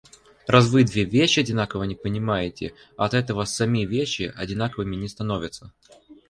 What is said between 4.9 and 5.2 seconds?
не